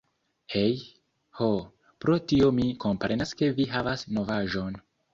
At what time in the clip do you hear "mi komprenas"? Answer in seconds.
2.61-3.37